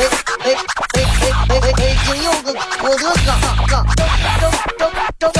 [0.00, 1.72] 哎哎哎哎哎哎！
[1.76, 3.38] 北京有个郭德纲，
[3.68, 5.32] 正正正正正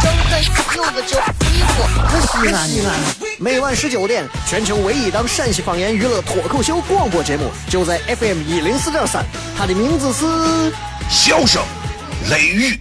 [0.00, 0.32] 正在
[0.74, 2.68] 有个叫李波，可西安？
[3.38, 9.24] 每晚十九点，全球唯一档陕西方言娱乐脱口秀广播节目，就在 FM 一零四点三，
[9.56, 10.24] 它的名字是
[11.08, 11.62] 《笑声
[12.28, 12.80] 雷雨》。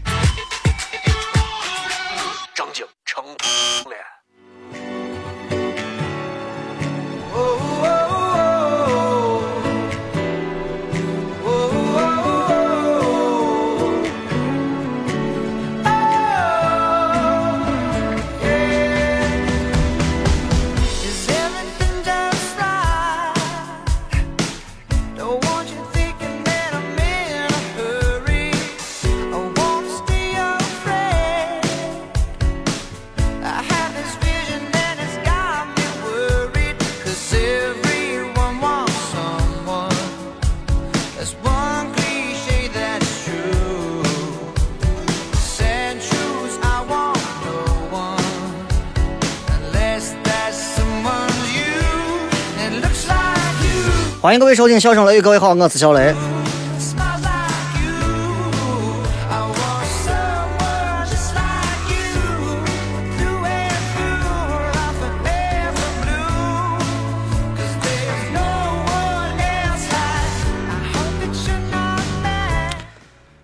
[54.26, 56.16] 欢迎各位收听《笑声雷雨》，各位好，我是小雷。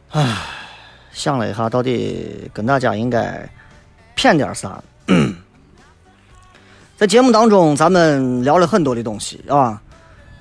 [0.09, 0.35] 哎
[1.13, 3.47] 想了一下，到底跟大家应该
[4.15, 4.81] 骗点啥？
[6.97, 9.79] 在节目当中，咱们聊了很多的东西啊。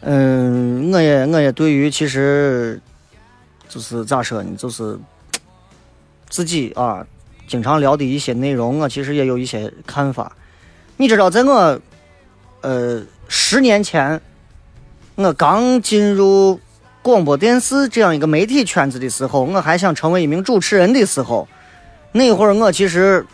[0.03, 2.81] 嗯，我也我也对于其实
[3.69, 4.99] 就是咋说呢，就是
[6.29, 7.07] 自己啊，
[7.47, 10.33] 经常聊的一些内容，我其实也有一些看法。
[10.97, 11.81] 你知道，在我
[12.63, 14.21] 呃十年前，
[15.17, 16.59] 我刚进入
[17.03, 21.47] 广播电视这样一个媒体圈子的时候，我还想成为一名主持人的时候，
[22.13, 23.27] 那会儿我其实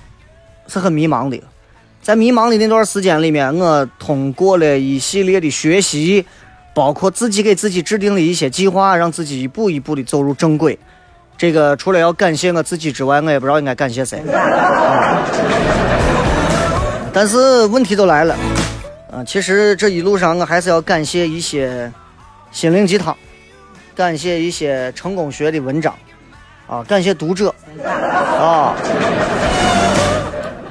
[0.67, 1.41] 是很迷茫的。
[2.03, 6.25] 在迷茫的那段时间里面，我通过了一系列的学习，
[6.77, 10.79] 包括自己给自己制定了一些计划，让自己一步一步的走入正轨。
[11.39, 14.23] 这个除了要感谢我自己之外，我也不知道应该感谢谁。
[17.15, 18.37] 但是问题都来了，
[19.11, 21.91] 啊，其实这一路上我还是要感谢一些
[22.53, 23.17] 心灵鸡汤，
[23.95, 25.95] 感谢一些成功学的文章，
[26.67, 28.77] 啊，感谢读者，啊。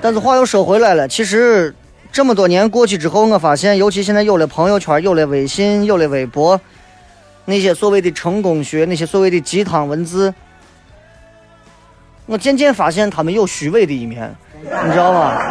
[0.03, 1.73] 但是话又说回来了，其实
[2.15, 6.57] 这么多年过去之后，我发现，尤其现在有了朋友圈，有了微信，有了微博，
[7.43, 10.33] 那些所谓的成功学，那些所谓的鸡汤文字，
[12.25, 15.41] 我渐渐发现他们有虚伪的一面，你知道吗？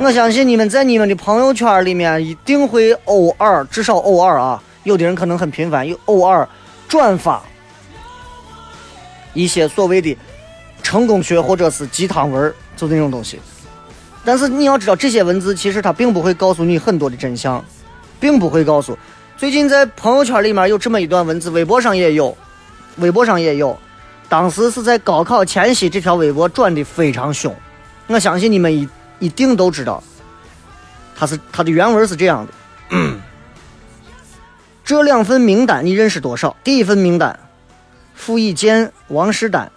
[0.00, 6.48] 我相信你们在你们的朋友圈里面一定会偶尔，至少偶尔啊，有的人可能很频繁，有偶尔
[6.88, 7.40] 转发
[9.34, 10.18] 一些所谓的
[10.82, 13.38] 成功学或者是鸡汤文，就那种东西。
[14.24, 17.62] 但是你要知道，这些文字其实它并不会告诉你很多的真相，
[18.18, 18.98] 并不会告诉。
[19.36, 22.36] 最近在朋友圈里面有这么一段文字，微博上也有，
[22.96, 23.78] 微博上也有。
[24.28, 27.54] 当时是在高考前夕，这条微博转的非常凶。
[28.06, 30.02] 我相信你们一一定都知道，
[31.14, 32.52] 它是它的原文是这样的：
[34.84, 36.56] 这两份名单你认识多少？
[36.64, 37.38] 第一份名单，
[38.14, 39.70] 傅以健、王士丹、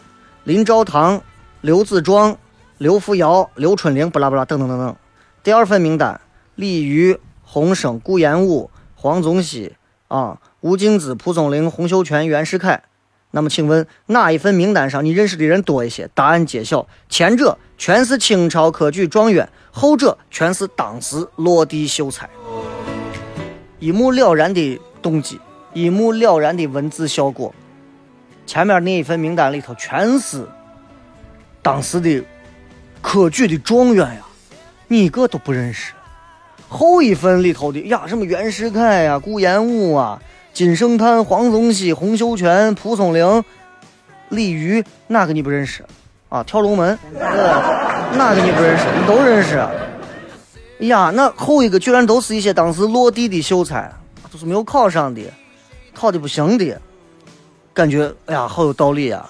[0.45, 1.21] 林兆堂、
[1.61, 2.37] 刘子壮、
[2.77, 4.95] 刘福尧、刘春玲，不拉不拉，等等等等。
[5.43, 6.21] 第二份名单，
[6.55, 9.75] 李渔、洪生、顾炎武、黄宗羲
[10.07, 12.83] 啊，吴敬梓、蒲松龄、洪秀全、袁世凯。
[13.31, 16.09] 那么，请问哪一份名单上你认识的人多一些？
[16.13, 22.29] 答案揭晓，前者全是清朝科举状元，后者全是当时落地秀才。
[23.79, 25.39] 一目了然的动机，
[25.73, 27.53] 一目了然的文字效果。
[28.45, 30.47] 前面那一份名单里头全是
[31.61, 32.23] 当时的
[33.07, 34.21] 科举的状元呀，
[34.89, 35.93] 你一个都不认识。
[36.67, 40.21] 后一份里头的呀，什么袁世凯呀、顾炎武啊、
[40.51, 43.41] 金圣叹、黄宗羲、洪秀全、蒲松龄、
[44.27, 45.85] 李渔，哪个你不认识？
[46.27, 48.83] 啊，跳龙门，呃，哪个你不认识？
[48.99, 49.65] 你都认识。
[50.79, 53.89] 呀，那后一个居然都是一些当时落地的秀才，
[54.29, 55.21] 都是没有考上的，
[55.95, 56.77] 考的不行的，
[57.73, 59.25] 感觉哎呀，好有道理呀、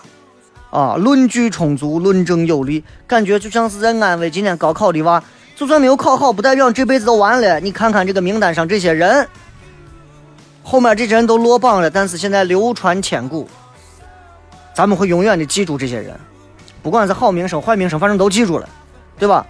[0.70, 5.24] 啊论据充足，论证有力，感觉就像是在安慰今天高考的娃，
[5.56, 7.60] 就算没有考好，不代表这辈子都完了。
[7.60, 9.28] 你看看这个名单上这些人，
[10.64, 13.48] 后面这些人都落榜了，但是现在流传千古，
[14.76, 16.14] 咱们会永远的记住这些人，
[16.84, 18.68] 不管是好名声坏名声，反正都记住了，
[19.18, 19.46] 对吧？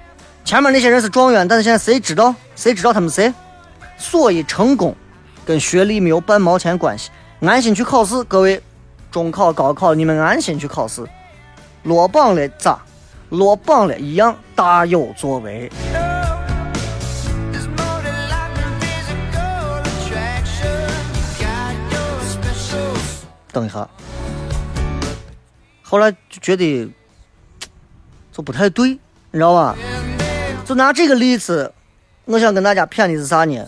[0.45, 2.33] 前面那些人是状元，但是现在谁知道？
[2.55, 3.33] 谁知道他们谁？
[3.97, 4.95] 所以成功
[5.43, 7.09] 跟学历没有半毛钱关系，
[7.41, 8.61] 安心去考试，各位。
[9.17, 11.03] 中考、高考，你们安心去考试。
[11.81, 12.79] 落榜了咋？
[13.29, 15.71] 落榜了一样大有作为。
[23.51, 23.89] 等一下，
[25.81, 26.87] 后来就觉得
[28.31, 28.99] 就不太对，你
[29.33, 29.75] 知道吧？
[30.63, 31.73] 就拿这个例子，
[32.25, 33.65] 我想跟大家谝的是啥呢？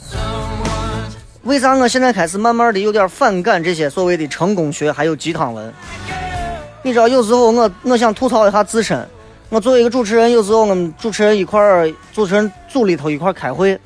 [1.44, 5.74] 为啥我现在开始慢慢的有点反感这些所谓的成功学还有鸡汤文？
[6.83, 9.07] 你知道，有时候我我想吐槽一下自身。
[9.47, 13.80] 我作为一个主持人，有时候我们主持人一块儿，主持人组里头一块儿开会，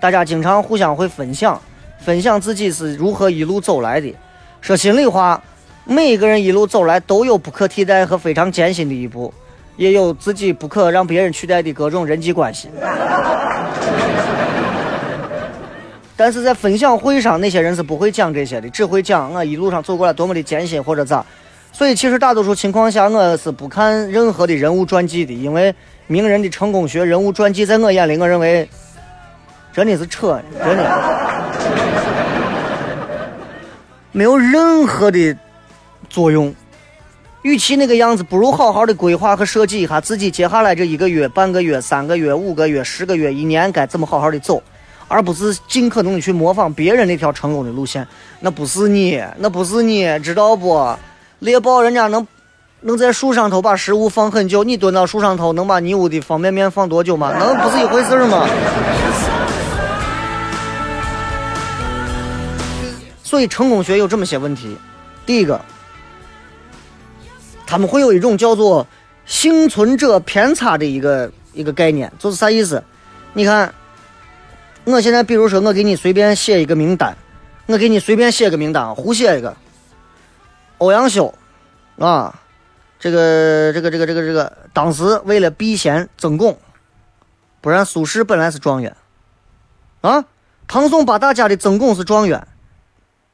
[0.00, 1.60] 大家经常互相会分享，
[1.98, 4.14] 分享自己是如何一路走来的。
[4.60, 5.42] 说心里话，
[5.84, 9.34] 每一个人一路走来都有不可替代和非常艰辛的一步，
[9.76, 12.68] 也有自己不可让别人取代的各种人际关系。
[16.18, 21.24] 但是在分享会上，那些人是不会讲这些的，只会讲我一路上走过来多么的艰辛或者咋。
[21.70, 25.72] 所以其实大多数情况下，我是不看任何的人物传记的，因为
[26.08, 28.68] 名人的成功学、人物传记，在我眼里，我认为
[29.72, 31.02] 真的是扯，真的
[34.10, 35.36] 没有任何的
[36.10, 36.52] 作用。
[37.42, 44.60] 与其那个样子，不如好好的规划和设计一下自己接下来这一个月、半个月、三个月、五个月、十个月、一年该怎么好好的走，
[45.08, 48.06] 而不是尽可能的去模仿别人那条成功的路线。
[48.38, 50.94] 那不是你，那不是你，知道不？
[51.40, 52.26] 猎豹人家能
[52.82, 57.32] 能在树上头把食物放很久，你蹲到树上头能把你屋的方便面放多久吗？
[57.38, 58.46] 能不是一回事吗？
[63.22, 64.76] 所以成功学有这么些问题。
[65.26, 65.60] 第一个，
[67.66, 68.86] 他们会有一种叫做
[69.26, 72.82] 幸存者偏差的一个一个概念，就是啥意思？
[73.34, 73.72] 你看，
[74.90, 77.14] 我现在比如说我给你随便写一个名单，
[77.66, 79.54] 我给你随便写个名单，胡写一个，
[80.78, 81.34] 欧阳修，
[81.98, 82.34] 啊，
[82.98, 86.56] 这个这个这个这个这个，当时为了避嫌曾巩，
[87.60, 88.96] 不然苏轼本来是状元，
[90.00, 90.24] 啊，
[90.66, 92.48] 唐宋八大家的曾巩是状元，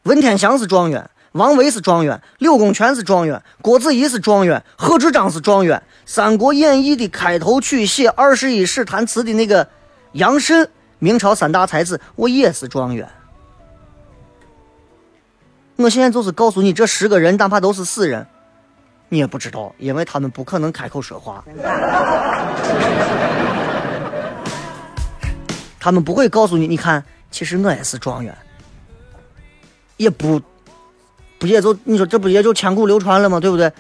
[0.03, 9.69] 文天祥是状元，王维是状元，柳公权是状元，郭子仪是状元，贺知章是状元，《三国演义》的开头曲写二十一史谈词的那个
[10.13, 10.69] 杨慎，
[10.99, 13.09] 明朝三大才子，我也是状元。
[15.77, 18.27] 我现在就是告诉你，这十个人哪怕都是死人，
[19.09, 21.45] 你也不知道，因为他们不可能开口说话，
[25.81, 28.33] 他们不会告诉你，你看，其实我也是状元，
[29.97, 30.41] 也不，
[31.39, 33.41] 不也就你说这不也就千古流传了吗？
[33.41, 33.73] 对不对？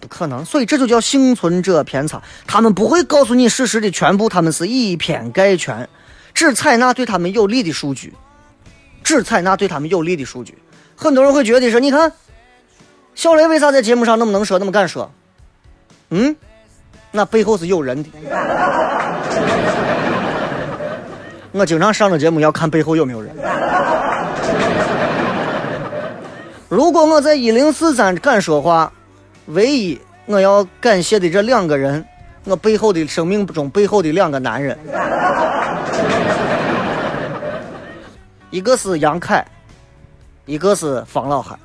[0.00, 2.22] 不可能，所以这就叫幸存者偏差。
[2.46, 5.88] 他们不会告诉你事实的全部，他们是以偏概全，
[6.34, 8.12] 只采纳对他们有利的数据，
[9.04, 10.56] 只采纳对他们有利的数据。
[10.96, 12.12] 很多人会觉得说，你看，
[13.14, 15.10] 小雷为啥在节目上那么能说，那么敢说？
[16.10, 16.36] 嗯，
[17.10, 18.08] 那背后是有人的。
[21.52, 23.34] 我经常上了节目要看背后有没有人。
[26.68, 28.90] 如果我在一零四三敢说话，
[29.46, 32.02] 唯一我要感谢的这两个人，
[32.44, 34.78] 我背后的生命中背后的两个男人，
[38.52, 39.42] 一个是杨凯，
[40.44, 41.58] 一个是方老汉。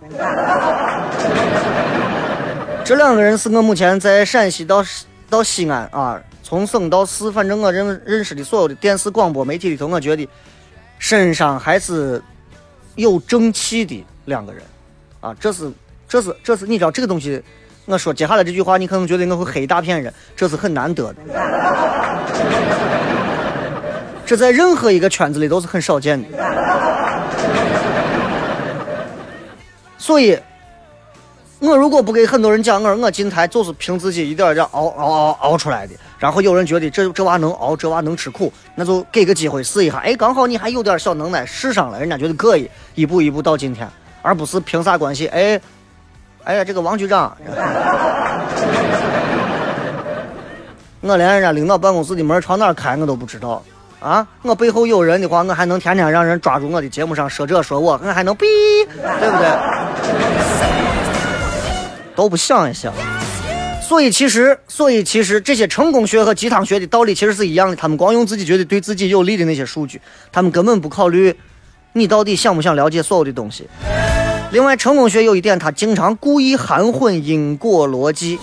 [2.86, 4.82] 这两个人是我目前在陕西到
[5.30, 10.26] 到西安啊，从省到市，反正我认认识的所有的电视广播媒体里头，我觉得
[10.98, 12.24] 身上还是
[12.96, 14.64] 有正气的两个人
[15.20, 15.70] 啊，这是
[16.08, 17.44] 这是这是你知道这个东西，
[17.84, 21.20] 我说接下来这句话，你可能觉得我会黑一大片人，这是很难得的，
[24.28, 26.28] 这在任何一个圈子里都是很少见的，
[29.98, 30.38] 所以。
[31.60, 39.98] 我如果不给很多人讲，我我进台就是凭自己一点一点熬熬熬熬出来的，然后有人觉得这这娃能熬，这娃能吃苦，那就给个机会试一下。
[39.98, 43.90] 哎，刚好你还有点小能耐，试上了，人家觉得可以，一步一步到今天，
[44.22, 45.26] 而不是凭啥关系？
[45.30, 45.60] 哎，
[46.44, 47.36] 哎呀，这个王局长，
[51.02, 53.64] 我连人家领导办公室的门朝哪开我都不知道
[54.00, 54.28] 啊！
[54.44, 58.46] 我背后有人的话，我还能天天让人抓住我的节目上说这说我，我还能逼，
[59.02, 59.48] 对不对？
[62.16, 62.94] 都不想一想。
[63.82, 67.76] 所以其实，所以其实这些成功学和鸡汤学的道理其实是一样的。
[67.76, 70.02] 他们光用自己觉得对自己有利的那些数据，
[70.32, 71.36] 他们根本不考虑
[71.94, 73.68] 你到底想不想了解所有的东西。
[74.52, 78.38] 另外，成功学有一点，他经常故意含混因果逻辑，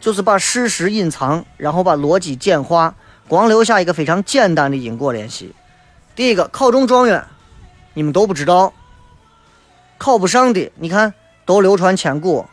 [0.00, 2.94] 就是把事实隐藏，然后把逻辑简化，
[3.28, 5.54] 光留下一个非常简单的因果联系。
[6.14, 7.24] 第一个，考中状元，
[7.94, 8.72] 你们都不知道；
[9.98, 11.12] 考不上的，你看
[11.44, 12.46] 都流传千古。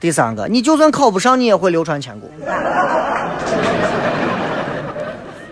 [0.00, 2.30] 第三个，你就算考不上，你也会流传千古。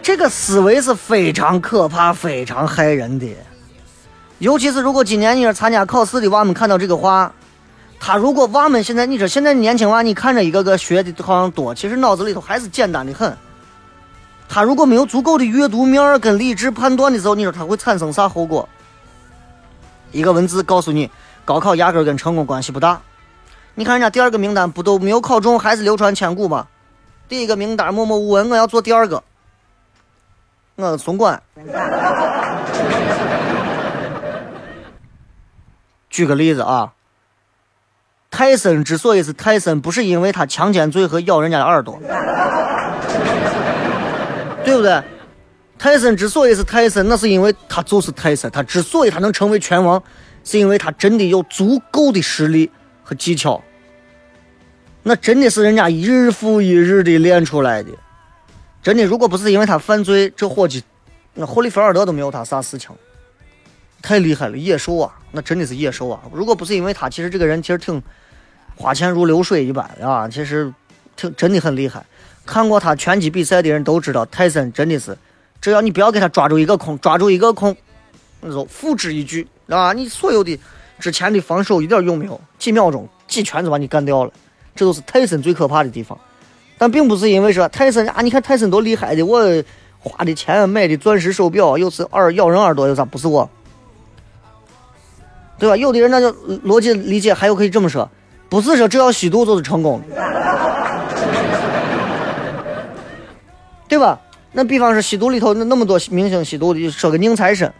[0.02, 3.26] 这个思维是非常可怕、非常害人的。
[4.38, 7.32] 尤其是如果今年你是参加考试的娃们看到这个话，
[7.98, 13.36] 他如果娃们现在，你说现在年轻娃，你看着一个个学的好像多，其实脑子里头还是简单的很。
[14.48, 18.68] 他如果没有足够的阅读面跟理智判断的时候，你说他会产生啥后果？
[20.12, 21.10] 一个文字告诉你，
[21.44, 23.00] 高考压根儿跟成功关系不大。
[23.74, 26.66] 你看人家第二个名单不都没有考中，还是流传千古吗？
[27.28, 29.22] 第一个名单默默无闻，我要做第二个，
[30.76, 31.42] 我总管。
[36.08, 36.92] 举个例子啊，
[38.30, 41.98] 泰森之所以是泰森，不是因为他强奸罪和咬人家的耳朵，
[44.66, 45.00] 对不对？
[45.78, 48.50] 泰森之所以是泰森，那是因为他就是泰森。
[48.50, 50.02] 他之所以他能成为拳王，
[50.42, 52.68] 是因为他真的有足够的实力
[53.04, 53.62] 和技巧。
[55.04, 57.90] 那真的是人家日复一日的练出来的。
[58.82, 60.82] 真的，如果不是因为他犯罪，这伙计，
[61.34, 62.90] 那霍利菲尔德都没有他啥事情。
[64.02, 66.20] 太厉害了，野兽啊，那真的是野兽啊！
[66.32, 68.02] 如果不是因为他，其实这个人其实挺
[68.74, 70.72] 花钱如流水一般啊，其实
[71.16, 72.04] 挺真的很厉害。
[72.46, 75.18] 看过他拳击比赛的人都知道，泰森真的是，
[75.60, 77.76] 只要你不要给他抓住一个空，抓住一个空，
[78.40, 79.92] 那就付之一炬啊！
[79.92, 80.58] 你所有的
[81.00, 84.30] 之前的防守一点用没有，几秒钟几拳就把你干掉了，
[84.74, 86.16] 这都是泰森最可怕的地方。
[86.78, 89.40] 但并不是因为说泰森啊，你看泰森多厉害的，我
[90.00, 93.04] 花的钱买的钻石手表，又是耳咬人耳朵，有啥？
[93.04, 93.50] 不是我。
[95.58, 95.76] 对吧？
[95.76, 96.30] 有的人那就
[96.64, 98.08] 逻辑理解，还有可以这么说，
[98.48, 100.16] 不是说只要吸毒就是成功的，
[103.88, 104.18] 对吧？
[104.52, 107.72] 那比方说吸毒里头那那么多明星吸毒的，说个宁财神，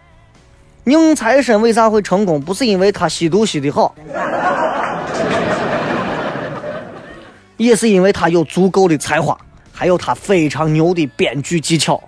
[0.83, 2.39] 宁财神为啥会成功？
[2.39, 3.95] 不是因为他吸毒吸的好，
[7.57, 9.35] 也是因为他有足够的才华，
[9.71, 12.01] 还有他非常牛的编剧技巧，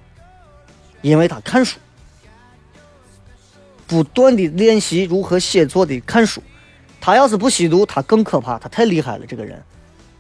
[1.02, 1.80] 因为他看书。
[3.88, 6.44] 不断的练习如何写作的看书，
[7.02, 9.60] 他要是不吸毒，他更可怕，他太厉害了这个人。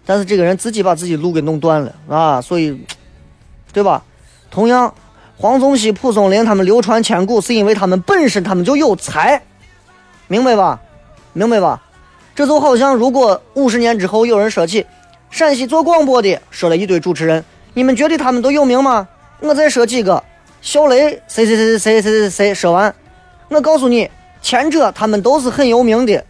[0.03, 2.75] 但是这个人自己把自己路给弄断了啊，所以，
[3.71, 4.03] 对吧？
[4.51, 4.93] 同样
[5.37, 9.41] 黄宗羲蒲松龄他们流传千古是因为他们本身他们就有才。
[10.27, 10.79] 明白吧？
[11.33, 11.81] 明白吧？
[12.35, 14.85] 这就好像如果五十年之后有人说起
[15.29, 19.07] 陕西做广播的说了一堆主持人你们觉得他们都有名吗？
[19.39, 20.23] 我再说几个
[20.61, 22.93] 小雷谁谁谁谁谁谁谁说完
[23.49, 24.09] 我告诉你
[24.41, 26.25] 前者他们都是很有名的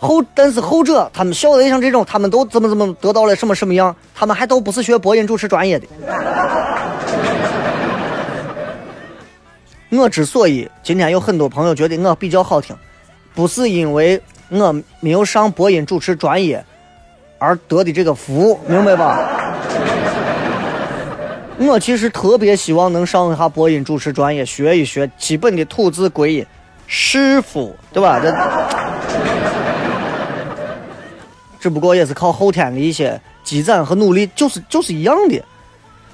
[0.00, 5.86] 后但是后者他们小雷像这种，他们都怎么怎么得到了什么什么样，他们还都不是学播音主持专业的。
[9.90, 12.74] 我之所以今天有很多朋友觉得我比较好听，
[13.34, 16.64] 不是因为我没有上播音主持专业
[17.38, 19.18] 而得的这个福，明白吧？
[21.58, 26.46] 我其实特别希望能上一下播音主持专业，学一学基本的吐字归音。
[26.86, 28.18] 师傅，对吧？
[28.18, 28.30] 这
[31.60, 35.40] 只不过也是靠后天的一些积攒和努力，就是就是一样的。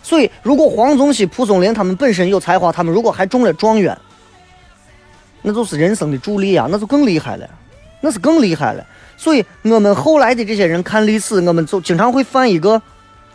[0.02, 3.96] 所以，如果黄宗羲、蒲松龄他们本身有才华，他们如果还中了状元，
[5.42, 7.48] 那就是人生的助力啊，那就更厉害了，
[8.00, 8.84] 那是更厉害了。
[9.16, 12.80] 所以，我们后来的这些人看历史，我们就经常会犯一个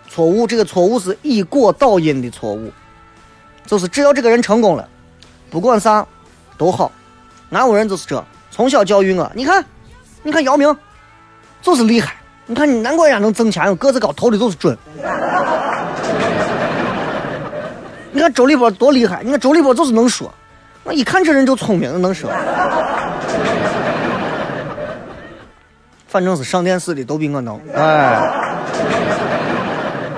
[0.08, 2.72] 错误，这个错误是以果导因的错误，
[3.66, 4.88] 就是只要这个人成功了，
[5.50, 6.06] 不管啥
[6.58, 6.92] 都好。
[7.50, 9.30] 俺屋人就是这，从小教育我。
[9.36, 9.66] 你看，
[10.24, 10.74] 你看姚明，
[11.62, 12.16] 就是厉害。
[12.48, 14.78] 你看，你难怪人家能挣钱，个子高，投的都是准。
[18.12, 20.34] 你看周立波多厉害，你看周立波就是能说，
[20.84, 22.30] 我一看这人就聪明，能说。
[26.08, 28.20] 反正是上电视的都比我能，哎。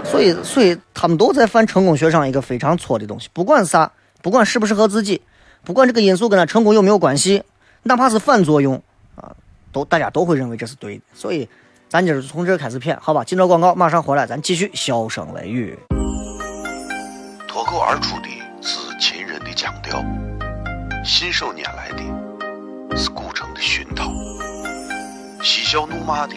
[0.04, 5.22] 所以，所以他们都在犯成功学上一个非常错的东西，不管啥，不管适不适合自己。
[5.64, 7.44] 不管这个因素跟他成功有没有关系，
[7.84, 8.82] 哪怕是反作用啊，
[9.74, 11.04] 都大家都会认为这是对的。
[11.14, 11.50] 所以，
[11.90, 13.24] 咱今儿从这开始骗，好吧？
[13.26, 15.78] 进着广告，马上回来，咱继续笑声雷雨。
[17.48, 18.30] 脱口而出的
[18.62, 20.02] 是秦人的腔调，
[21.04, 24.12] 信手拈来的是古城的熏陶，
[25.44, 26.36] 嬉笑怒骂的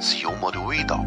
[0.00, 1.04] 是幽默的味道，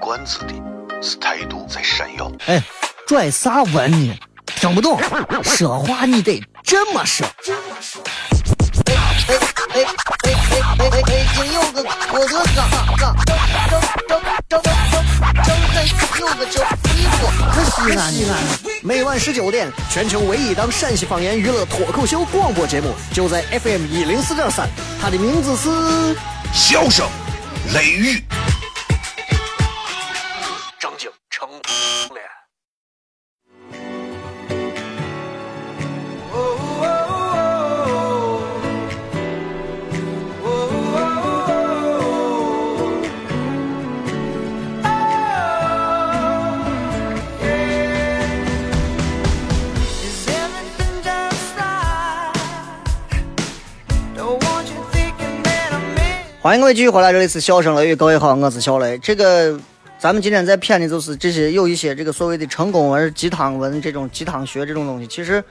[0.00, 0.54] 关子的
[1.00, 2.28] 是态度在闪耀。
[2.46, 2.60] 哎，
[3.06, 4.18] 拽啥文呢？
[4.46, 4.98] 听不懂，
[5.44, 7.24] 说话你得这么说。
[8.86, 8.94] 哎
[9.28, 9.86] 哎哎，
[11.12, 12.66] 北京有个郭德纲，
[12.96, 13.36] 纲正
[13.68, 13.78] 正
[14.48, 14.62] 正正正
[15.44, 15.76] 正正
[16.20, 18.32] 有个叫地方，可西安西安。
[18.82, 24.66] 每晚十九点，全球唯一档陕西方言娱乐脱口秀广播节目，就在 FM 一零四点三，
[25.02, 26.16] 它的名字是
[26.50, 27.06] 笑声
[27.74, 28.24] 雷雨，
[56.52, 58.98] 欢迎各位继续回来，这里是笑声雷雨，各位好，我是小雷。
[58.98, 59.58] 这个
[59.98, 65.42] 咱们今天在骗的就是这些有一些这个所谓的成功文、鸡汤文这种鸡汤学这种东西，其实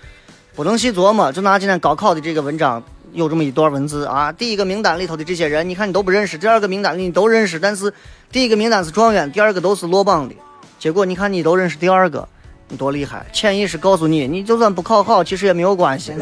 [0.53, 1.31] 不能细琢磨。
[1.31, 7.91] 就拿今天高考的这个文章，有这么一段文字啊，第一个名单里头的这些人，你看你都不认识；第二个名单你都认识，但是
[8.31, 10.35] 第一个名单是状元，第二个都是落榜的，
[10.77, 12.29] 结果你看你都认识第二个，
[12.67, 13.25] 你多厉害！
[13.33, 16.13] 潜意识告诉你，你就算不考好，其实也没有关系。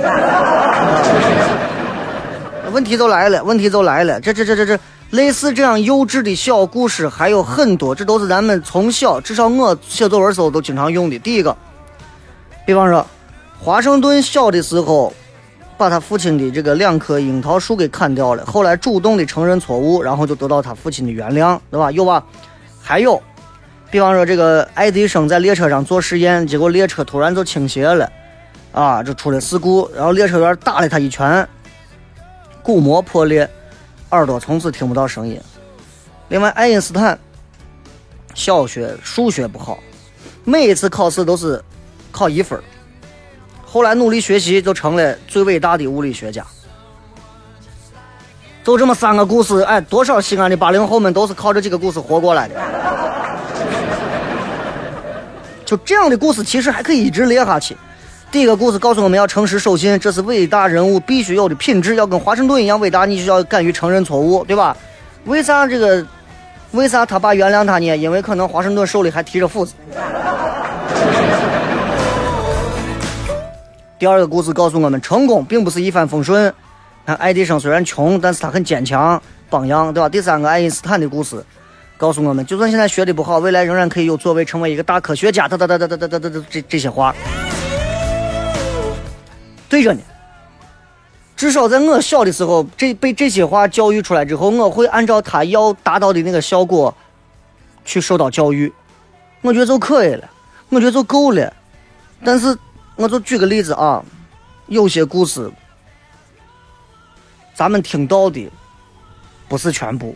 [2.69, 4.79] 问题都来了，问题都来了，这这这这这
[5.11, 11.17] 类似这样幼稚的小故事还有很多，这都是咱们从小至少我写作文时候都经常用的。
[11.19, 11.55] 第一个，
[12.65, 13.05] 比方说，
[13.59, 15.11] 华盛顿小的时候
[15.77, 21.91] 把他父亲的这个两棵樱桃树给砍掉了，后来主动的承认错误，然后就得到他父亲的原谅，对吧？
[21.91, 22.23] 有吧？
[22.81, 23.21] 还有，
[23.89, 28.11] 比方说这个爱迪生在列车上做实验，结果列车突然就倾斜了，
[28.71, 31.47] 啊，就出了事故，然后列车员打了他一拳，
[32.69, 33.49] 鼓膜破裂，
[34.11, 35.41] 耳朵从此听不到声音。
[36.27, 37.17] 另外，爱因斯坦
[38.35, 39.79] 小学数学不好，
[40.43, 41.59] 每一次考试都是
[42.11, 42.61] 考一分，
[43.65, 46.45] 后来努力学习就成了最伟大的物理学家。
[48.63, 52.53] 就这么三个故事，哎，多少西安的八零后们都是靠这几个故事活过来的。
[55.65, 57.75] 就这样的故事，其实还可以一直列下去。
[58.31, 64.77] 第一个故事告诉我们要诚实守信，这是伟大人物必须有的品质，要跟华盛顿一样伟大，你就要敢于承认错误，对吧？
[65.25, 66.05] 为啥这个？
[66.71, 67.97] 为啥他爸原谅他呢？
[67.97, 69.73] 因为可能华盛顿手里还提着斧子。
[73.97, 76.53] 第二个故事告诉我们，成功并不是一帆风顺。
[77.07, 80.07] 看爱迪生虽然穷，但是他很坚强，榜样，对吧？
[80.07, 81.43] 第三个爱因斯坦的故事
[81.97, 85.47] 告诉我们，就算现在学的不好，未来仍然可以有作为，成为一个大科学家。
[85.47, 87.15] 哒哒哒哒哒哒哒哒，这这些话。
[89.69, 90.01] 对着呢。
[91.37, 96.93] 至少在我小的时候，这被这些话教育出来之后，我会按照他要达到的那个效果
[97.85, 98.73] 去受到教育，
[99.41, 100.29] 我觉得就可以了，
[100.67, 101.53] 我觉得就够了。
[102.25, 102.57] 但是，
[102.97, 104.03] 我就举个例子啊，
[104.67, 105.49] 有些故事
[107.53, 108.51] 咱们听到的
[109.47, 110.13] 不是全部，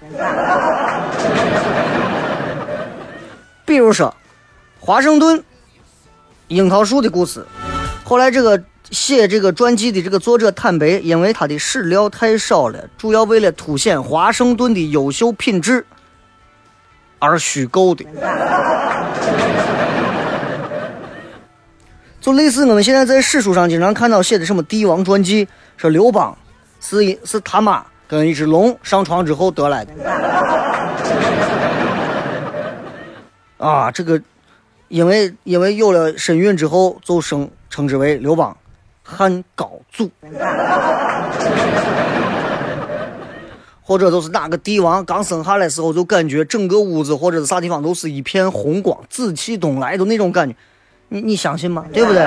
[3.64, 4.14] 比如说
[4.82, 5.42] 华盛顿
[6.50, 7.48] 樱桃树的故事。
[8.04, 8.62] 后来这个
[8.94, 15.84] 写这个传记的这个作者坦白，因为他的史料太少了，主要为了凸显华盛顿的优秀品质
[17.18, 18.06] 而虚构的。
[22.22, 26.38] 就类似我们现在在史书上经常看到写的什么帝王传记，说刘邦
[26.80, 29.92] 是一是他妈跟一只龙上床之后得来的。
[33.58, 34.22] 啊，这个
[34.88, 38.56] 因为因为有了身孕之后，就生称之为刘邦
[39.04, 40.10] 汉高祖，
[43.82, 50.56] 或者就是哪个帝王刚生下来时候，就感觉整个屋子或者是啥地方都是一片红光，紫气东来的那种感觉，
[51.10, 51.86] 你你相信吗？
[51.92, 52.26] 对不对？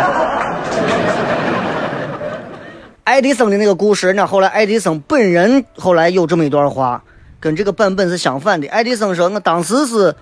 [3.05, 7.03] 爱迪生的那个故事，那后来爱迪生本人后来有这么一段话，
[7.41, 8.69] 跟这个版本是相反的。
[8.69, 10.15] 爱迪生说：“我当时是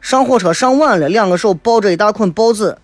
[0.00, 2.76] 上火车上晚了，两个手抱着一大捆报纸，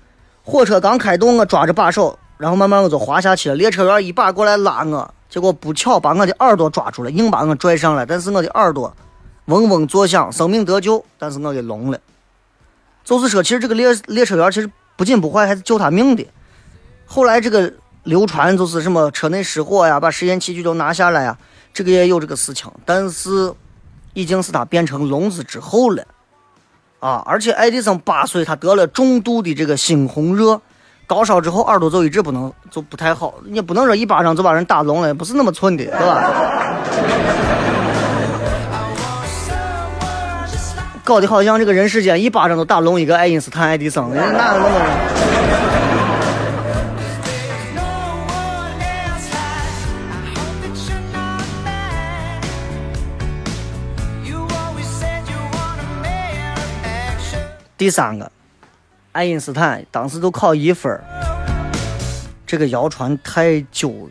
[0.43, 3.55] 火车刚开动，我抓着把手，然后慢慢我就滑下去了。
[3.55, 8.95] 列车员一把过来拉我，结果不巧把我的耳朵抓住了，硬把我拽上来，但是我的耳朵
[9.47, 11.99] 嗡嗡作响，生命得救，但是我给聋了。
[13.05, 16.27] 就是说，其实这个列列车员其实不仅不坏，还是救他命的。
[17.07, 17.73] 后来这个
[18.05, 21.37] 流传就是什么车内失火呀，把实验器具都拿下来呀，
[21.73, 23.53] 这个也有这个事情，但是
[24.13, 26.05] 已经是他变成聋子之后了。
[27.01, 27.23] 啊！
[27.27, 30.59] 而且爱迪生八岁，他得了重度的这个猩红热，
[31.07, 33.35] 高烧之后耳朵就一直不能，就不太好。
[33.45, 36.31] 你不能说一巴掌就把人打聋了，不是那么寸的，对吧？
[41.05, 44.71] 搞得好像这个人世间一巴掌都打聋一个爱因斯坦、爱迪生，哪有那么？
[57.77, 58.31] 第三个，
[59.15, 61.01] 爱因斯坦当时都考一分
[62.45, 64.11] 这个谣传太久了。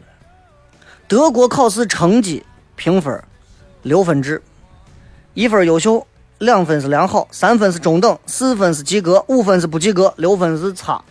[1.09, 2.41] 德国考试成绩
[2.77, 3.21] 评分
[3.81, 4.41] 六分制，
[5.33, 11.03] 一分优秀，两分是良好，三分是中等，四分是及格，五分是不及格，六分是差。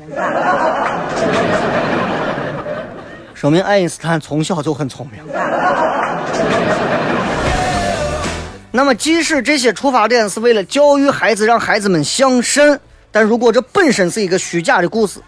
[3.34, 5.20] 说明爱因斯坦从小就很聪明。
[8.70, 12.80] 那么，即使这些出发点是为了教育孩子，让孩子们向善，
[13.12, 15.20] 但如果这本身是一个虚假的故事，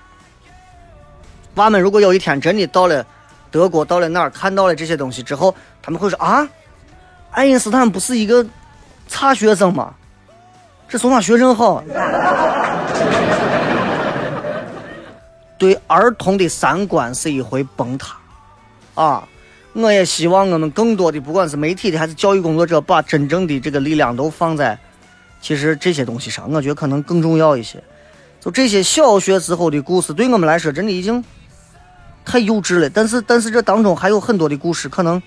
[1.54, 3.06] 娃们如果有一天真的到了
[3.50, 6.48] 德国，到了哪儿看到了这些东西之后，他们会说啊，
[7.30, 8.44] 爱因斯坦不是一个
[9.06, 9.94] 差学生吗？
[10.88, 11.84] 这从哪学生好？
[15.56, 18.16] 对儿童的三观是一回崩塌
[18.94, 19.28] 啊！
[19.72, 24.78] 我也希望我们更多的，不管是媒体的还是教育工作者，把真正的这个力量都放在
[25.44, 27.78] 其实这些东西上，我觉得可能更重要一些。
[28.40, 31.22] 就这些小学时候的故事，对我们来说真的已经
[32.24, 32.88] 太幼稚了。
[32.88, 35.22] 但是，但是这当中还有很多的故事，可能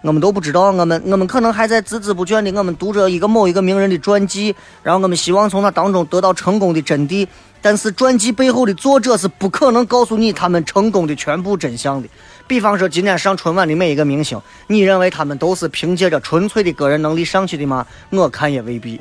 [0.00, 0.70] 我们都不知道。
[0.70, 7.28] 我们我们可能还在孜孜不倦的，我们读着一个某一个名人的传记，然后我们希望从他当中得到成功的真谛。
[7.60, 12.08] 但是传记背后的作者是不可能告诉你他们成功的全部真相的。
[12.50, 14.36] 比方说，今天上春晚的每一个明星，
[14.66, 17.86] 你认为他们都是凭借着纯粹的个人能力上去的吗？
[18.10, 19.00] 我看也未必。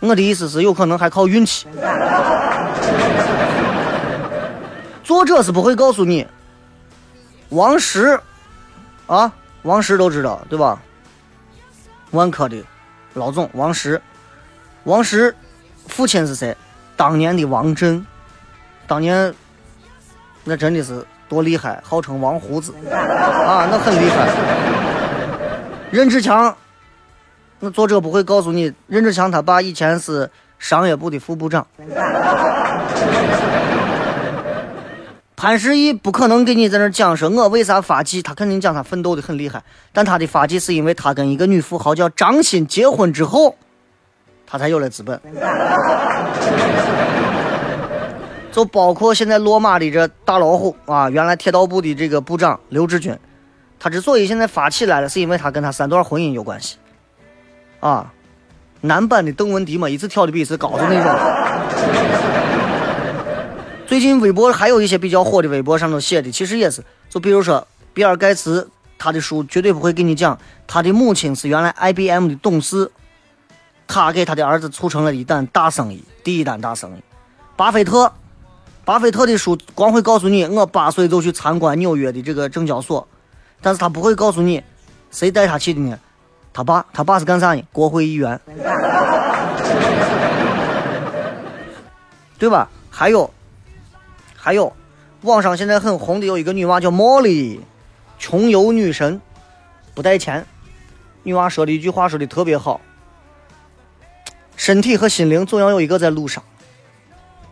[0.00, 1.66] 我的意思是，有可能还靠运气。
[5.02, 6.26] 作者是不会告诉你，
[7.48, 8.20] 王石，
[9.06, 10.78] 啊，王石都知道对吧？
[12.10, 12.62] 万科的
[13.14, 13.98] 老总王石，
[14.84, 15.34] 王石
[15.86, 16.54] 父亲是谁？
[16.94, 18.06] 当年的王震，
[18.86, 19.34] 当年
[20.48, 24.26] 那真的是多厉害，号称王胡子啊，那很厉害。
[25.90, 26.56] 任志强，
[27.60, 31.66] 那作者不会告诉你，任志强他爸以前是商业部的副部长。
[35.36, 43.54] 潘石屹不可能给你在那讲说我为啥发迹，他肯定讲他奋斗的很厉害，但他的发迹是因为他跟一个女富豪叫张欣结婚之后，
[44.46, 45.20] 他才有了资本。
[48.58, 53.16] 就包括现在落马的这大老虎啊，原来铁道部的这个部长刘志军，
[53.78, 56.76] 他之所以现在发起来了，是因为他跟他三段婚姻有关系。
[57.78, 58.12] 啊，
[58.80, 61.14] 男版的邓文迪嘛，一次跳的比一次高的那种。
[63.86, 68.68] 最近微博还有一些比较火的微博上头写的，其实也是，就比如说比尔盖茨，
[68.98, 72.90] 他的书绝对不会给你讲他的母亲是原来 IBM 的董事，
[73.86, 77.02] 他给他的儿子促成了一单大生意，第一单大生意。
[77.56, 78.12] 巴菲特，
[78.88, 83.06] 巴菲特的书光会告诉你，我八岁就去参观纽约的这个证交所，
[83.60, 84.64] 但是他不会告诉你
[85.10, 85.98] 谁带他去的呢？
[86.54, 87.62] 他爸，他爸是干啥呢？
[87.70, 88.40] 国会议员，
[92.38, 92.70] 对吧？
[92.88, 93.30] 还有，
[94.34, 94.72] 还有，
[95.20, 97.60] 网上现在很红的有一个女娃叫茉莉，
[98.18, 99.20] 穷游女神，
[99.92, 100.46] 不带钱。
[101.24, 102.80] 女娃说的一句话说的特别好：
[104.56, 106.42] 身体和心灵总要有一个在路上。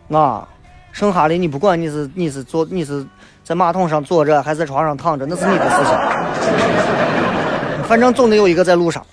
[0.09, 0.49] 啊，
[0.97, 3.05] 剩下的你不管你是你是坐你是
[3.43, 5.93] 在马桶上坐着还是在床上躺着，那是你的事情。
[7.83, 9.05] 反正总得有一个在路上。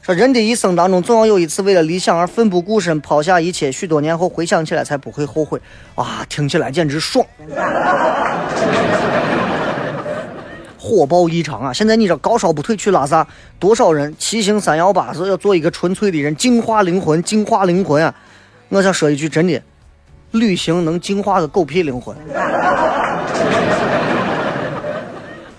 [0.00, 5.60] 说人的一生当中，总要有一次为了理想而奋不顾身，抛下一切，许多年后回想起来才不会后悔。
[5.96, 7.26] 哇，听起来简直爽，
[10.78, 11.72] 火爆异常啊！
[11.72, 13.26] 现在你这高烧不退去拉萨，
[13.58, 18.14] 多少人骑行三幺八是要做一个纯粹的人，净化灵魂，净化灵魂啊！
[18.68, 19.60] 我想说一句真的，
[20.32, 22.14] 旅行能净化个狗屁灵魂。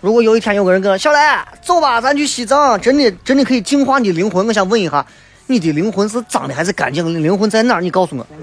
[0.01, 1.19] 如果有一天有个人跟我小雷，
[1.61, 4.47] 走吧，咱去西藏，真的真的可以净化你灵魂。
[4.47, 5.05] 我想问一下，
[5.47, 7.19] 你的灵魂是脏的还是干净的？
[7.19, 7.81] 灵魂在哪儿？
[7.81, 8.25] 你告诉我。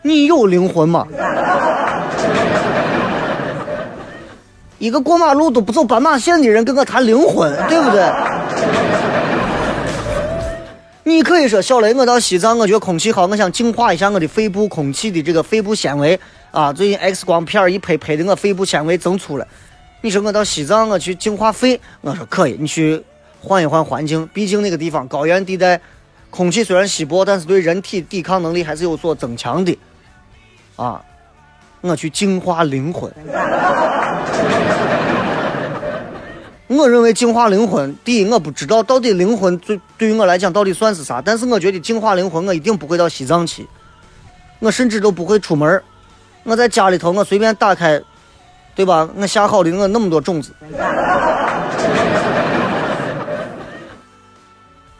[0.00, 1.06] 你有灵魂吗？
[4.78, 8.02] 一个过马路都不走斑马线的人跟我谈灵魂，对不对？
[11.06, 16.18] 你可以说小雷，我到西藏，我觉得空气好，我想净化一下我的肺部空气的这个肺部纤维
[16.50, 16.72] 啊。
[16.72, 19.46] 最近 X 光片一拍，拍的我肺部纤维增粗了。
[20.00, 23.04] 你说我到西藏，我去净化肺，我说可以，你去
[23.42, 25.78] 换一换环境，毕竟那个地方高原地带，
[26.30, 29.78] 空气虽然稀薄，但是对人体抵抗能力还是有所增强的。
[30.76, 31.04] 啊，
[31.82, 33.12] 我去净化灵魂。
[36.66, 43.68] 我认为净化灵魂，第一我不知道到底灵魂对对于我来讲到底算是啥，但是我觉得净化灵魂，我一定不会到西藏去，
[44.60, 45.82] 我甚至都不会出门
[46.42, 48.00] 我在家里头我随便打开，
[48.74, 49.08] 对吧？
[49.16, 50.52] 我下好的我那么多种子，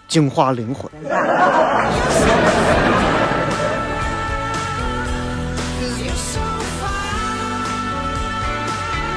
[0.07, 0.91] 净化灵魂。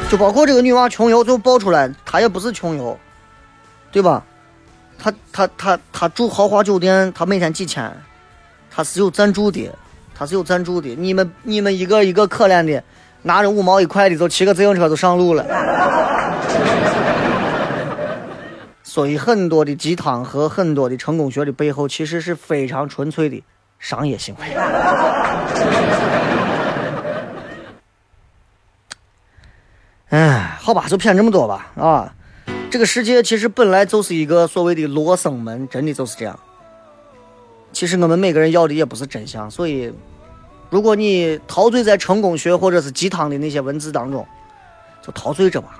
[0.09, 2.97] 就包括这个女娃穷游，最后爆出来，她也不是穷游，
[3.91, 4.23] 对吧？
[4.97, 7.91] 她她她她住豪华酒店，她每天几千，
[8.71, 9.69] 她是有赞助的，
[10.15, 10.95] 她是有赞助的。
[10.95, 12.81] 你们你们一个一个可怜的，
[13.23, 15.45] 拿着五毛一块的，就骑个自行车就上路了。
[18.81, 23.43] 所以很多的鸡汤和很多的成功学的背后，其实是非常纯粹的
[23.77, 24.45] 商业行为。
[30.09, 32.13] 哎，好吧，就骗这么多吧啊！
[32.69, 36.37] 这个世界其实本来就是一个所谓的罗生门，真的就是这样。
[37.73, 39.91] 其实我们每个人要的也不是真相，所以，
[40.69, 44.25] 如果你陶醉在成功学或者是鸡汤的那些文字当中，
[45.01, 45.79] 就陶醉着吧，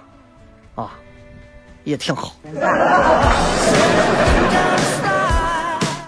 [0.76, 0.92] 啊，
[1.86, 2.34] 也挺好。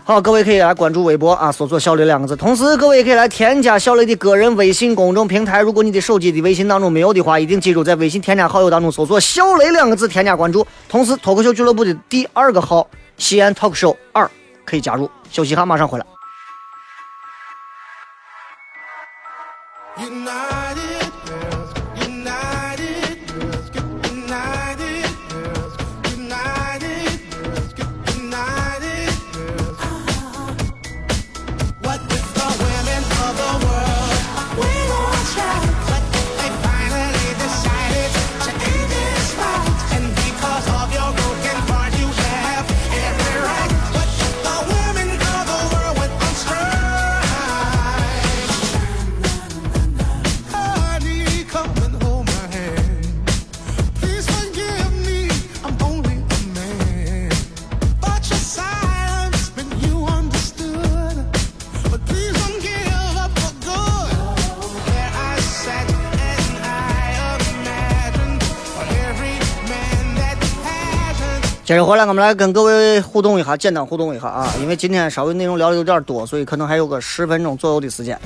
[0.09, 2.35] 好，各位可以来关注微博啊，搜索“小雷”两个字。
[2.35, 5.61] 同时，各位也可以来添加小雷的个人微信公众平台。
[5.61, 10.65] 如果你的手机的微信当中没有的话，一定记住在微信添加好友当中搜索“小雷”两个字，添加关注。
[10.89, 12.87] 同时，脱口秀俱乐部的第二个号
[13.19, 14.27] “西安 talk show 二”
[14.65, 15.07] 可以加入。
[15.29, 16.05] 休息哈，马上回来。
[71.69, 78.19] 接着回来，我们来跟各位互动一下，简单互动一下啊，因为今天稍微内容聊的有点多，所以可能还有个十分钟左右的时间。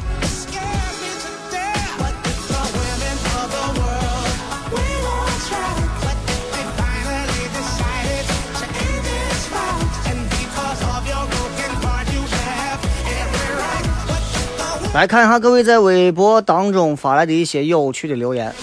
[14.94, 18.56] 来看一下各位在微博当中发来的一些有趣的留言。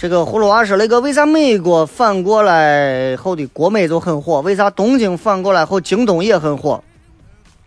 [0.00, 4.40] 这个葫芦娃说：“那个，为啥美国反过来后的国美就很火？
[4.40, 6.82] 为啥东京反过来后京东也很火？”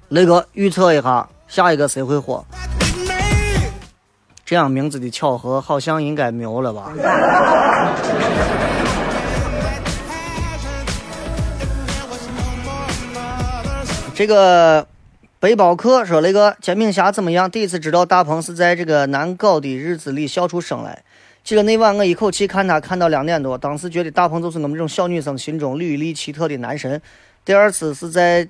[0.09, 2.43] 雷哥预测一下，下一个谁会火？
[4.43, 6.91] 这样名字的巧合好像应该没有了吧？
[14.15, 14.87] 这个
[15.39, 17.51] 背包客说：“雷哥，煎饼侠怎么样？
[17.51, 21.03] 第一次知道大鹏是在这个难搞的日子里笑出声来。
[21.43, 27.01] 记得那晚我一口气看他看到两点多，当时觉得大鹏就是我们这种小女生心中履历奇特的男神。
[27.43, 28.47] 第二次是在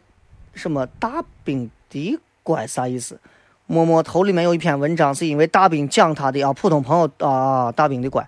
[0.53, 3.19] 什么大兵的乖啥意思？
[3.65, 8.27] 摸摸头里面有一篇文章，是因为大兵讲他的啊，普通朋友啊，大兵的乖，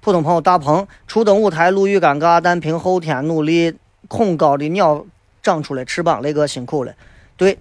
[0.00, 3.74] 普通朋友大鹏初登舞台，路遇尴尬，但凭后天努力，
[4.08, 5.04] 恐高的鸟
[5.42, 6.94] 长出来翅膀，雷哥辛苦了。
[7.36, 7.58] 对，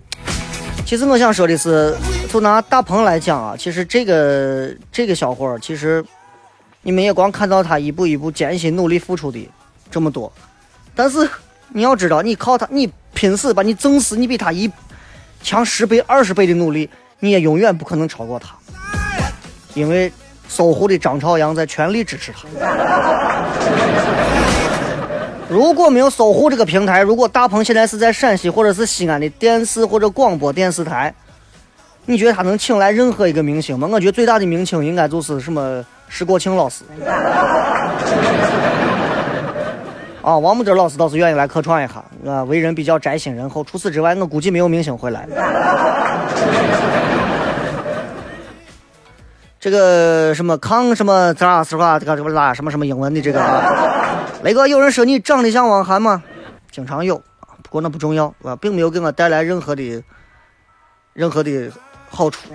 [0.86, 1.94] 其实我想说的是，
[2.30, 6.02] 就拿大鹏来讲啊，其实这个这个小伙儿，其实
[6.86, 9.50] 你们也光看到他一步一步艰辛努力付出的
[9.90, 10.32] 这么多，
[10.94, 11.28] 但是
[11.74, 14.72] 你要知道，你靠他，你拼死把你整死，你比他一
[15.42, 16.88] 强十倍、二十倍的努力，
[17.22, 18.56] 你也永远不可能超过他，
[19.74, 20.14] 因为
[20.48, 22.48] 搜狐的张朝阳在全力支持他。
[25.50, 31.12] 如果没有搜狐这个平台，如果大鹏现在是在陕西或者是西安的电视或者广播电视台，
[32.06, 33.88] 你觉得他能请来任何一个明星吗？
[33.92, 36.84] 我觉得最大的明星应该就是什么石国庆老师。
[40.22, 43.64] 啊，王木真老师倒是愿意来客串一下，啊，为人比较宅心仁厚。
[43.64, 45.28] 除此之外，我估计没有明星会来。
[49.60, 52.00] 这个什么康什么咋是吧？
[52.00, 56.24] 这个这个什么什么英文的这个啊，雷哥，有人说你长得像汪涵吗？
[56.72, 57.18] 经常有，
[57.62, 60.04] 不过那不重要，啊，并没有给我带来任何的
[61.14, 61.72] 任何的
[62.10, 62.50] 好处。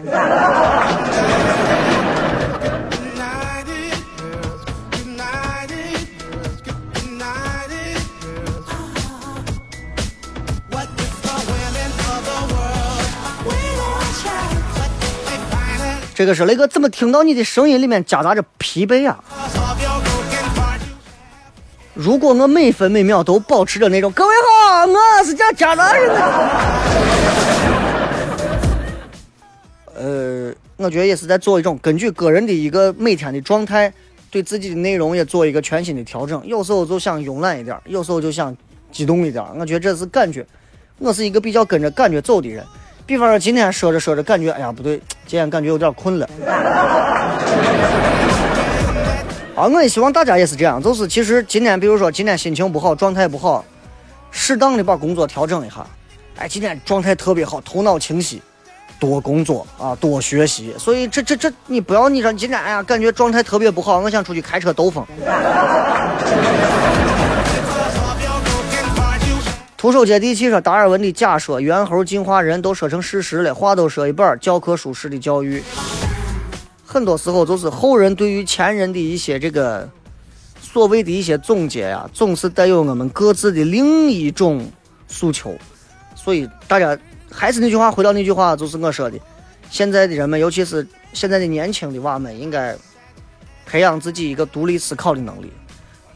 [16.21, 19.25] 这个是雷哥，怎么听到你的声音里面夹杂着疲惫啊？
[21.95, 26.21] 如果我每分每秒都保持着那种“各位好，我是叫贾大人的”，
[29.97, 33.91] 呃，我觉得也是在做一种根据个人的一个每天的状态，
[34.31, 36.47] 对自己的内容也做一个全新的调整。
[36.47, 38.55] 有时候就想慵懒一点，有时候就想
[38.93, 39.43] 激动一点。
[39.59, 40.47] 我觉得这是感觉，
[40.99, 42.63] 我是一个比较跟着感觉走的人。
[43.11, 44.96] 比方说今天说着说着，感觉哎呀不对，
[45.27, 46.31] 今天感觉有点困了。
[49.57, 53.64] 啊，我也希望大家也是这样，就是其实今天，比如说今天心情不好，状态不好，
[54.31, 55.85] 适当的把工作调整一下。
[56.37, 58.40] 哎，今天状态特别好，头脑清晰，
[59.01, 60.73] 多工作啊，多学习。
[60.79, 65.05] 所以这这这，你不要你说今天哎呀，感觉状态特别不好，我想出去开车兜风。
[69.81, 75.62] 徒手接地气说，达尔文的假说，猿猴进化人都说成事实了，话都说一半，教科书式的教育。
[76.85, 79.88] 很多时候就是后人对于前人的一些这个
[80.61, 84.71] 所谓的一些总结呀，总是带有我们各自的另一种
[85.09, 85.57] 诉求。
[86.14, 86.99] 所以大家
[87.33, 89.19] 还是那句话，回到那句话，就是我说的，
[89.71, 92.77] 现在的人们，尤其是现在的年轻的娃们，应该
[93.64, 95.51] 培养自己一个独立思考的能力，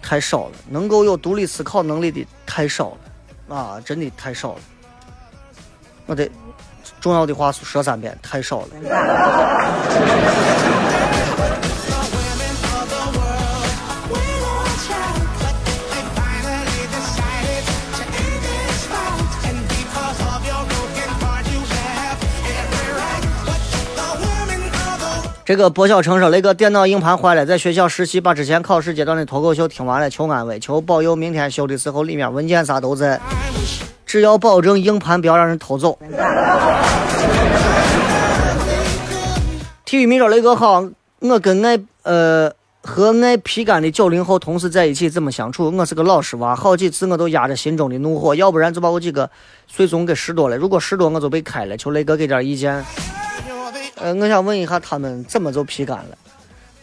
[0.03, 2.99] 太少了，能够有独立思考能力的太少了，
[3.49, 4.61] 啊，真的太少了。
[6.07, 6.31] 我得
[7.01, 8.69] 重要的话说三遍，太少了。
[25.47, 33.21] 这个博小成说，雷哥电脑硬盘坏了，在学校实习，把之前考试阶段的脱口秀听完了，求安慰，求保佑明天修的时候里面文件啥都在，
[34.07, 35.99] 只要保证硬盘不要让人偷走。
[39.85, 45.71] 体育迷说，雷哥好，我跟爱呃和爱皮干的九零后同事在一起怎么相处？
[45.77, 49.29] 我是个老实娃，好几次我都压着心中的怒火，要不然就把我几个
[49.67, 52.83] 岁数给拾掇了，如果拾掇我就被开了，求雷哥给点意见。
[54.05, 56.19] 呃，我想问一下他们怎么就皮干了？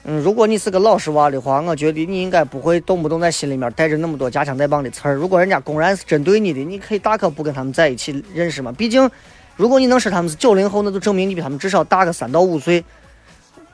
[0.06, 5.14] 嗯，如果你是个老实娃的话，我觉得你应该不会动不动在心里面带着那么多夹枪带棒的刺儿。
[5.14, 8.72] 如果人家公然是针对你的，你可以大可不跟他们在一起认识嘛。
[8.72, 9.08] 毕竟，
[9.56, 12.84] 如果你能说他们是九零后，那就证明你比他们至少大个三到五岁。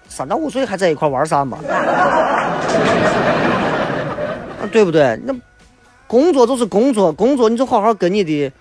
[0.09, 1.59] 三到五岁还在一块玩啥嘛？
[4.73, 5.17] 对不对？
[5.23, 5.33] 那
[6.05, 8.51] 工作就是工作，工作你就好好跟你的。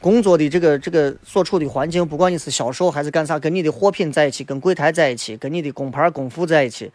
[0.00, 6.90] 工作的这个这个所处的环境，不管你是销售还是干啥，跟你的货品在一起，跟柜台在一起，跟你的工牌工服在一起，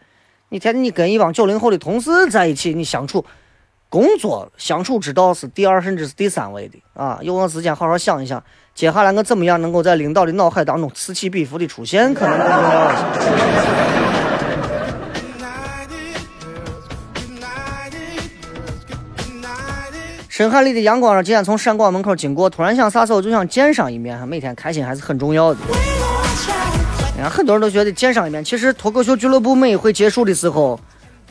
[0.48, 3.24] 你天天你跟一帮九零后的同事在一起，你相处，
[3.88, 7.20] 工作相处之道是第二甚至是第三位的啊！
[7.22, 8.42] 有我时间好好想一想，
[8.74, 14.35] 接下来我怎么样能够在领导的脑海当中此起彼伏的出现，可能更重要。
[20.36, 25.60] 深海里的阳光今天从闪光门口经过，突然想撒手就想见上一面，每天开心还是很重要的。
[27.16, 30.78] 你看，很多人都觉得见上一面，其实脱口秀俱乐部每一回结束的时候，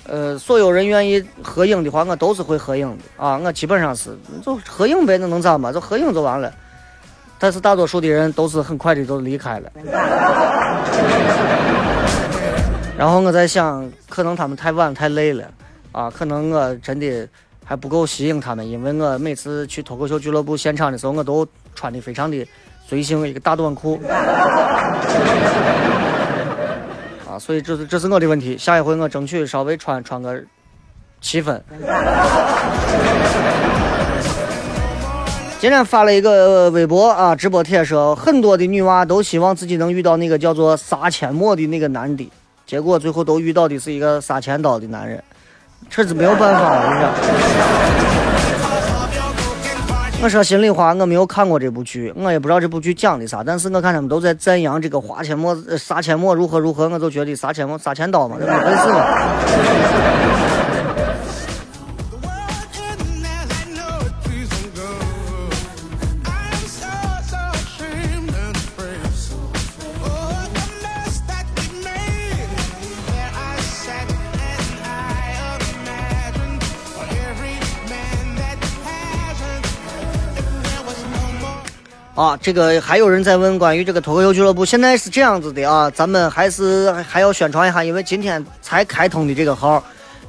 [0.08, 4.10] 呃，所有人愿意合影的话，我都是会合影的啊，我基本上是
[4.44, 5.72] 就合影呗，那能咋嘛？
[5.72, 6.52] 就合影就完了。
[7.38, 9.72] 但是大多数的人都是很快的就离开了。
[12.98, 15.46] 然后我在想，可能他们太晚太累了
[15.92, 17.28] 啊，可能我真的。
[17.68, 22.46] 还不够吸引他们，因为我每次去脱口秀俱乐部现场的时候，我都穿的非常的
[22.88, 24.00] 随性，一个大短裤。
[27.28, 30.40] 啊，所以这是这是我的问题，下一回我争取稍微穿穿个
[31.20, 31.60] 七分。
[35.60, 42.32] 今天发了一个微博啊，直播帖说，很多的女娃都希望自己能遇到那个叫做撒阡陌的那个男的，
[42.68, 45.24] 结果最后都遇到的是一个撒钱刀的男人。
[45.90, 47.10] 这是没有办法，我跟你说。
[50.24, 59.06] 我说心里话，我没有看过这部剧，我也不知道这部剧讲的啥，但是我看他们都在赞扬这个花千墨、杀阡陌如何如何，我就觉得杀阡陌、杀千刀嘛，这么回事嘛。
[82.16, 89.84] 啊，这个还有人在问关于这个脱口秀俱乐部，现在是这样子的啊，咱们还是还要宣传一下，因为今天才开通的这个号，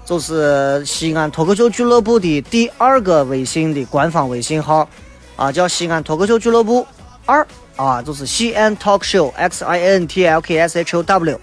[0.04, 4.88] 就是西安脱口秀俱乐部的第二个微信的官方微信号，
[5.36, 6.84] 啊，叫西安脱口秀俱乐部
[7.24, 11.40] 二啊，就是西安 Talk Show X I N T L K S H O W，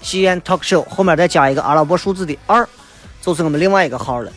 [0.00, 2.66] 西安 Talk Show 后面再加一个阿拉伯数字的二，
[3.20, 4.32] 就是我们另外一个号了。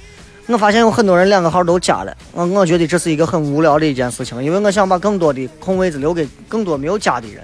[0.47, 7.43] 我发现有很多人两个号都加了，我我觉得这是一个很无聊的一件事情，因为我想把更多的空位子留给更多没有加的人。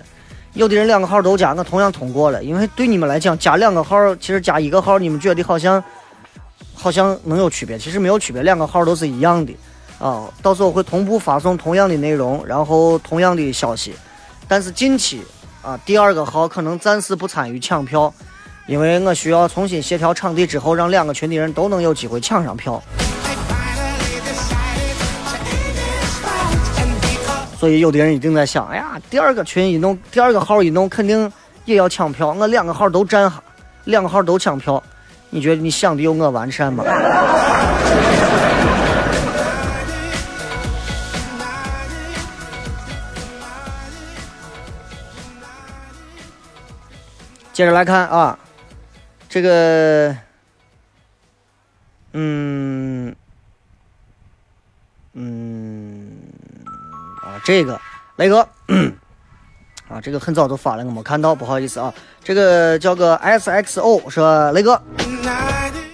[0.53, 5.83] 有的人两个号都加，我同样通过了，因为对你们来讲，加两个号其实加一个号，你们觉得好像
[6.73, 9.53] 好像能有区别，其实没有区别，两个号都是一样的
[9.99, 10.31] 啊。
[10.41, 13.93] 到时候会同步发送同样的内容，然后同样的消息，
[14.47, 15.21] 但是近期
[15.61, 18.13] 啊，第二个号可能暂时不参与抢票，
[18.65, 22.81] 因为我需要重新协调场地之后，让两个群的人都能有机会抢上票。
[27.59, 31.31] 所以有的人一定在想，哎呀，第二个群一弄，第二个号一弄，肯定
[31.65, 33.43] 也要抢票，我两个号都占哈，
[33.85, 34.81] 两个号都抢票，
[35.29, 36.83] 你觉得你想的有我完善吗？
[47.53, 48.37] 接着来看啊，
[49.33, 50.15] 这个，
[52.11, 53.15] 嗯，
[55.13, 56.07] 嗯，
[57.23, 57.81] 啊，这个
[58.17, 58.47] 雷哥，
[59.89, 61.91] 啊，这个很早就发了，我没看到，不好意思啊。
[62.23, 64.79] 这个叫个 S X O 说雷哥，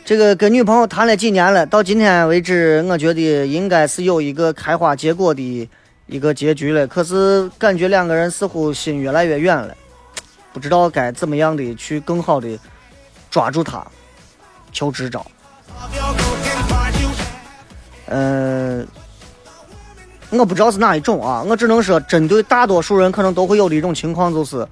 [0.04, 5.70] 这个跟女朋友谈了几年了，到今天为止，我觉得应该是有一个开花结果的
[6.08, 6.86] 一个结局了。
[6.86, 9.74] 可是感觉两个人似乎心越来越远了，
[10.52, 12.60] 不知道该怎么样的去更好的
[13.30, 13.86] 抓住他，
[14.72, 15.26] 求支招。
[18.08, 18.88] 嗯、
[20.32, 24.68] 我不知道是哪一种啊，我只能说，针对大多数人可能都会有的一种情况，就是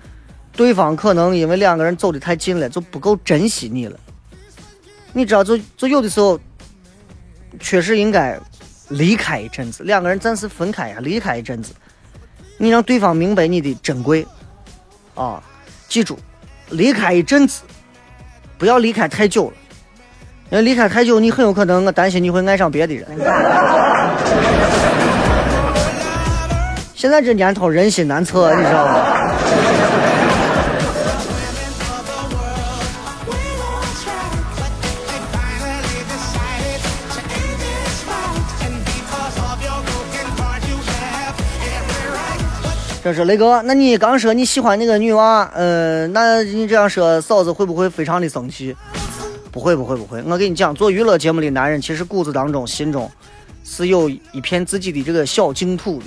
[0.53, 3.99] 对方可能因为两个人走得太近了，就不够珍惜你了。
[5.13, 6.39] 你知道，就就有的时候，
[7.59, 8.39] 确实应该
[8.89, 11.73] 离开一阵子，两个人暂时分开呀，离开一阵子，
[12.57, 14.25] 你让对方明白你的珍贵
[15.13, 15.43] 啊！
[15.87, 16.17] 记住，
[16.69, 17.61] 离开一阵子，
[18.57, 19.53] 不要离开太久了，
[20.49, 23.05] 因为离开太久，你很有可能，我担心你会爱上别的人。
[26.95, 29.06] 现在这年头人心难测，你知道吗？
[43.07, 48.75] 这是雷哥，那你刚说你喜欢那个女娃，呃，那你这样说，嫂子会不会非常的生气？
[49.49, 50.21] 不会，不会，不会。
[50.23, 53.09] 我跟你讲，做娱乐节目的男人，其实骨子当中、心中
[53.63, 56.05] 是有一片自己的这个小净土的，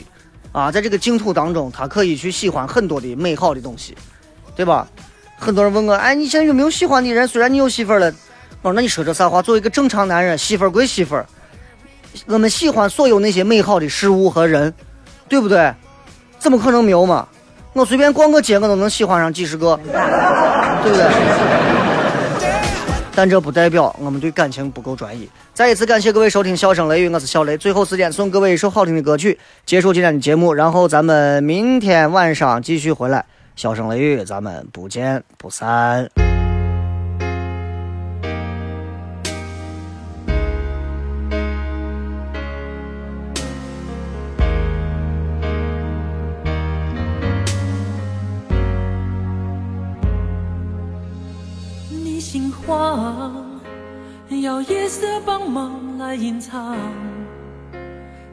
[0.52, 3.96] 啊，在这个净土当中，他可以去喜欢很多的美好的东西，
[4.54, 4.86] 对吧？
[5.38, 7.26] 很多人问我，哎，你现在有没有喜欢的人？
[7.26, 8.12] 虽然你有媳妇了，
[8.60, 9.40] 我说那你说这啥话？
[9.40, 11.18] 作为一个正常男人，媳妇归媳妇，
[12.26, 14.74] 我们喜欢所有那些美好的事物和人，
[15.30, 15.72] 对不对？
[16.40, 17.28] 怎么可能没有嘛？
[17.74, 19.78] 我随便逛个街，我都能喜欢上几十个，
[20.82, 21.06] 对不对？
[23.14, 25.28] 但这不代表我们对感情不够专一。
[25.52, 27.58] 再一次感谢各位收听《笑声雷雨》，我是小雷。
[27.58, 33.24] 最后时间送各位一首好听的歌曲，结束今天的节目，然后咱们明天晚上继续回来。
[33.56, 36.29] 笑声雷雨，咱们不见不散。
[54.90, 56.76] 色帮忙来隐藏，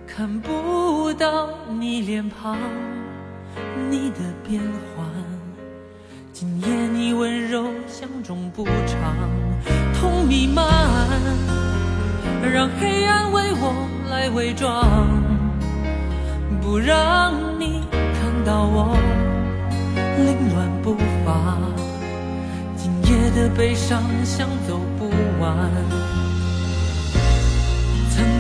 [0.08, 1.50] 看不到
[1.80, 2.58] 你脸庞，
[3.92, 4.60] 你的变
[4.96, 5.06] 幻。
[6.34, 9.16] 今夜你温柔像种补偿，
[9.94, 10.66] 痛弥漫，
[12.52, 14.84] 让黑暗为我来伪装，
[16.60, 18.98] 不让你看到我
[20.26, 21.60] 凌乱步伐。
[22.76, 25.08] 今夜的悲伤想走不
[25.40, 25.56] 完，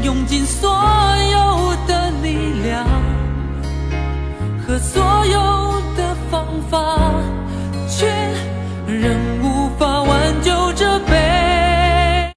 [0.07, 2.87] 用尽所有的力量
[4.65, 6.77] 和所有的方法，
[7.89, 8.07] 却
[8.87, 11.46] 仍无法挽救这悲